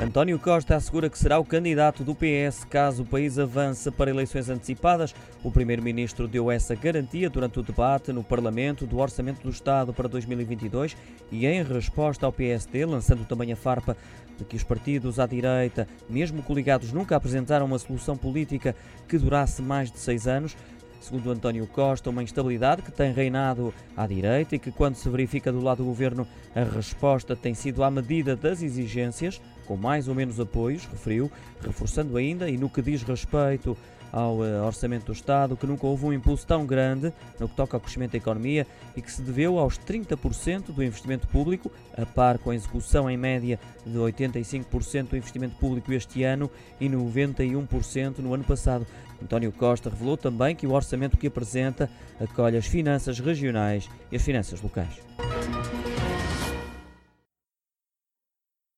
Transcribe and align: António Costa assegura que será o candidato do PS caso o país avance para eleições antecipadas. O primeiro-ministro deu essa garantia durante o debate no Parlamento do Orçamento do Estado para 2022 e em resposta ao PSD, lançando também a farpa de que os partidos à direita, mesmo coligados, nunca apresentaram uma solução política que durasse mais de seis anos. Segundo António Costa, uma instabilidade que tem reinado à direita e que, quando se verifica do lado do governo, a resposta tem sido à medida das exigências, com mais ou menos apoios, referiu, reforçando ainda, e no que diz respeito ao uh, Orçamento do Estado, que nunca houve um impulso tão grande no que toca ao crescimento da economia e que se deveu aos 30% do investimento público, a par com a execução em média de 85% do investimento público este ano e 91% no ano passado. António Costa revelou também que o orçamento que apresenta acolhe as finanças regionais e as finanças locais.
António 0.00 0.38
Costa 0.38 0.76
assegura 0.76 1.10
que 1.10 1.18
será 1.18 1.40
o 1.40 1.44
candidato 1.44 2.04
do 2.04 2.14
PS 2.14 2.62
caso 2.70 3.02
o 3.02 3.06
país 3.06 3.36
avance 3.36 3.90
para 3.90 4.08
eleições 4.08 4.48
antecipadas. 4.48 5.12
O 5.42 5.50
primeiro-ministro 5.50 6.28
deu 6.28 6.52
essa 6.52 6.76
garantia 6.76 7.28
durante 7.28 7.58
o 7.58 7.64
debate 7.64 8.12
no 8.12 8.22
Parlamento 8.22 8.86
do 8.86 8.98
Orçamento 8.98 9.42
do 9.42 9.50
Estado 9.50 9.92
para 9.92 10.06
2022 10.06 10.96
e 11.32 11.46
em 11.46 11.64
resposta 11.64 12.24
ao 12.24 12.32
PSD, 12.32 12.86
lançando 12.86 13.26
também 13.26 13.52
a 13.52 13.56
farpa 13.56 13.96
de 14.38 14.44
que 14.44 14.54
os 14.54 14.62
partidos 14.62 15.18
à 15.18 15.26
direita, 15.26 15.88
mesmo 16.08 16.44
coligados, 16.44 16.92
nunca 16.92 17.16
apresentaram 17.16 17.66
uma 17.66 17.78
solução 17.78 18.16
política 18.16 18.76
que 19.08 19.18
durasse 19.18 19.60
mais 19.60 19.90
de 19.90 19.98
seis 19.98 20.28
anos. 20.28 20.56
Segundo 21.00 21.30
António 21.30 21.66
Costa, 21.66 22.10
uma 22.10 22.22
instabilidade 22.22 22.82
que 22.82 22.92
tem 22.92 23.12
reinado 23.12 23.74
à 23.96 24.06
direita 24.06 24.56
e 24.56 24.58
que, 24.58 24.70
quando 24.70 24.94
se 24.96 25.08
verifica 25.08 25.52
do 25.52 25.60
lado 25.60 25.78
do 25.78 25.84
governo, 25.84 26.26
a 26.54 26.62
resposta 26.62 27.36
tem 27.36 27.54
sido 27.54 27.84
à 27.84 27.90
medida 27.90 28.34
das 28.34 28.62
exigências, 28.62 29.40
com 29.68 29.76
mais 29.76 30.08
ou 30.08 30.14
menos 30.14 30.40
apoios, 30.40 30.86
referiu, 30.86 31.30
reforçando 31.60 32.16
ainda, 32.16 32.48
e 32.48 32.56
no 32.56 32.70
que 32.70 32.80
diz 32.80 33.02
respeito 33.02 33.76
ao 34.10 34.36
uh, 34.36 34.64
Orçamento 34.64 35.04
do 35.04 35.12
Estado, 35.12 35.54
que 35.54 35.66
nunca 35.66 35.86
houve 35.86 36.06
um 36.06 36.12
impulso 36.14 36.46
tão 36.46 36.64
grande 36.64 37.12
no 37.38 37.46
que 37.46 37.54
toca 37.54 37.76
ao 37.76 37.80
crescimento 37.80 38.12
da 38.12 38.16
economia 38.16 38.66
e 38.96 39.02
que 39.02 39.12
se 39.12 39.20
deveu 39.20 39.58
aos 39.58 39.78
30% 39.78 40.72
do 40.72 40.82
investimento 40.82 41.28
público, 41.28 41.70
a 41.94 42.06
par 42.06 42.38
com 42.38 42.48
a 42.48 42.54
execução 42.54 43.10
em 43.10 43.18
média 43.18 43.60
de 43.84 43.98
85% 43.98 45.10
do 45.10 45.16
investimento 45.18 45.56
público 45.56 45.92
este 45.92 46.22
ano 46.22 46.50
e 46.80 46.88
91% 46.88 48.20
no 48.20 48.32
ano 48.32 48.44
passado. 48.44 48.86
António 49.22 49.52
Costa 49.52 49.90
revelou 49.90 50.16
também 50.16 50.56
que 50.56 50.66
o 50.66 50.72
orçamento 50.72 51.18
que 51.18 51.26
apresenta 51.26 51.90
acolhe 52.18 52.56
as 52.56 52.66
finanças 52.66 53.18
regionais 53.18 53.90
e 54.10 54.16
as 54.16 54.22
finanças 54.22 54.62
locais. 54.62 54.94